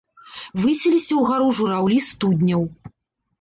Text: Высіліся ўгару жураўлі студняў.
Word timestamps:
Высіліся 0.61 1.13
ўгару 1.19 1.51
жураўлі 1.59 1.99
студняў. 2.09 2.67